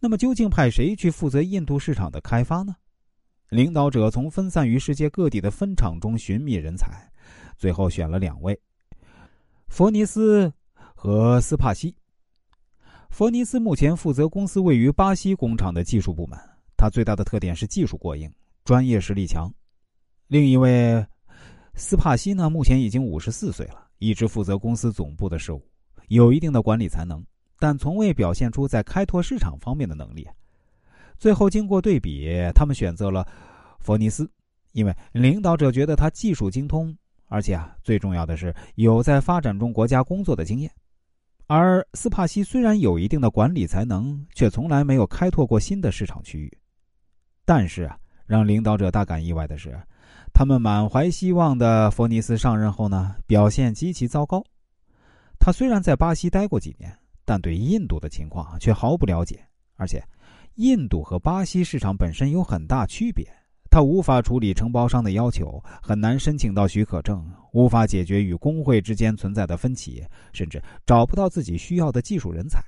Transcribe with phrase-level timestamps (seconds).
[0.00, 2.74] 那么究竟派谁去负责印度市场的开发呢？
[3.50, 7.06] 领导者从分散于世界各地的分厂中寻觅人才，
[7.58, 8.58] 最后选了两位：
[9.68, 10.50] 佛尼斯
[10.94, 11.94] 和斯帕西。
[13.10, 16.38] 佛尼斯目前负责公司位于巴西工厂的技术部门，
[16.76, 18.32] 他最大的特点是技术过硬，
[18.64, 19.52] 专业实力强。
[20.28, 21.04] 另一位
[21.74, 25.60] 斯帕西呢，目前已经五十四岁了，一直负责公司总部的事务，
[26.06, 27.22] 有一定的管理才能，
[27.60, 30.26] 但从未表现出在开拓市场方面的能力。
[31.18, 33.24] 最后经过对比，他们选择了
[33.78, 34.28] 佛尼斯，
[34.72, 40.70] 因为领导者觉得他技术精通，而且啊，最重要的是有在发展中国家工作的经验。
[41.46, 46.58] 而斯帕西虽然有一定的管理才能，却从来没有开拓过新的市场区域。
[47.44, 49.78] 但是啊，让领导者大感意外的是，
[50.32, 54.42] 他们满怀希望的佛尼斯上任后呢，表现极其糟糕。
[55.38, 56.96] 他虽然在巴西待过几年，
[57.30, 59.38] 但对印度的情况却毫不了解，
[59.76, 60.02] 而且，
[60.56, 63.24] 印度和巴西市场本身有很大区别。
[63.70, 72.60] 他无法处理承包商的要求，很难申请到许可证，无法解决与工会之间存在的分歧，甚至找不到自己需要的技术人才。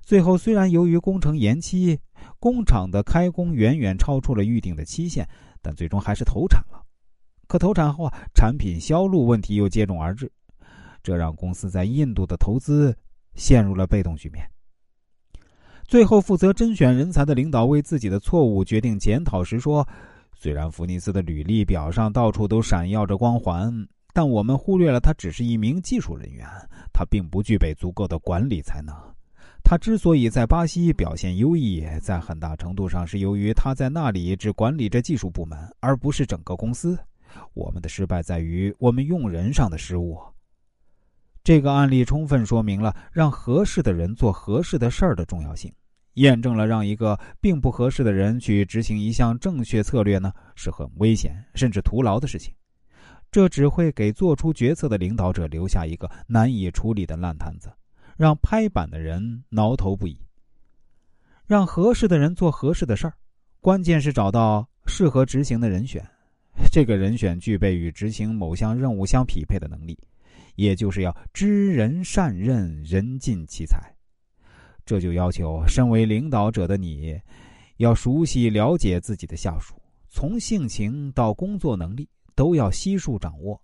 [0.00, 2.00] 最后，虽然由于工程延期，
[2.38, 5.28] 工厂的开工远远超出了预定的期限，
[5.60, 6.82] 但最终还是投产了。
[7.46, 10.32] 可投产后啊，产品销路问题又接踵而至，
[11.02, 12.96] 这让公司在印度的投资
[13.38, 14.46] 陷入了被动局面。
[15.86, 19.88] 最后，负责甄选人才的领导为自己的错误决定检讨时说
[20.36, 23.72] ：“虽然福尼斯的履历表上到处都闪耀着光环，
[24.12, 26.46] 但我们忽略了他只是一名技术人员，
[26.92, 28.94] 他并不具备足够的管理才能。
[29.64, 36.98] 他之所以在巴西表现优异，在很大程度上是由于他在那里只管理着技术部门，而不是整个公司。
[37.54, 40.18] 我们的失败在于我们用人上的失误。”
[41.48, 45.72] 这个案例充分说明了让合适的人做合适的事儿的重要性，
[46.12, 52.52] 验证了让一个并不合适的人去执行一项正确策略呢是很危险甚至徒劳的事情。
[53.30, 57.72] 这只会给做出决策的领导者留下一个难以处理的烂摊子，
[58.18, 60.20] 让拍板的人挠头不已。
[61.46, 63.14] 让合适的人做合适的事儿，
[63.62, 66.06] 关键是找到适合执行的人选，
[66.70, 69.98] 这个人选具备与执行某项任务相匹配的能力。
[70.58, 73.78] 也就是要知人善任，人尽其才，
[74.84, 77.16] 这就要求身为领导者的你，
[77.76, 83.62] 要熟悉了解自己的下属，从性情到工作能力都要悉数掌握，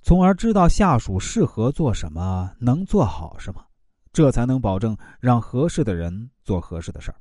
[0.00, 3.62] 从而知道下属适合做什么，能做好什么，
[4.10, 7.20] 这才能保证让合适的人做合适的事儿。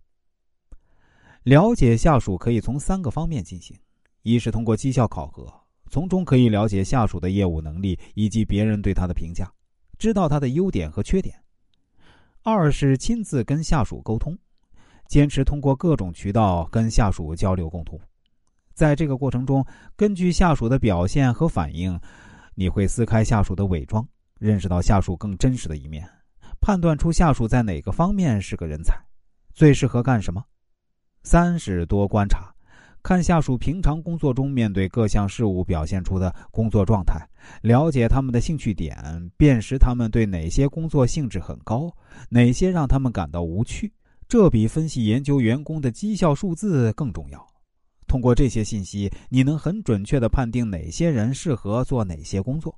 [1.44, 3.78] 了解下属可以从三个方面进行：
[4.22, 5.63] 一是通过绩效考核。
[5.94, 9.48] 从中可以了解下属的业务能力以及别人对他的评价，
[10.00, 11.36] 知道他的优点和缺点。
[12.42, 14.36] 二是亲自跟下属沟通，
[15.08, 18.00] 坚持通过各种渠道跟下属交流沟通。
[18.74, 19.64] 在这个过程中，
[19.96, 22.00] 根据下属的表现和反应，
[22.56, 24.04] 你会撕开下属的伪装，
[24.40, 26.10] 认识到下属更真实的一面，
[26.60, 29.00] 判断出下属在哪个方面是个人才，
[29.54, 30.44] 最适合干什么。
[31.22, 32.53] 三是多观察。
[33.04, 37.20] 看下属平常工作中面对各项事务表现出的工作状态，
[37.62, 38.98] 了解他们的兴趣点，
[39.36, 41.94] 辨识他们对哪些工作兴致很高，
[42.30, 43.92] 哪些让他们感到无趣。
[44.26, 47.46] 这比分析研究员工的绩效数字更重要。
[48.08, 52.74] 通过这些信息，你能很准确地判定哪些人适合做哪些工作。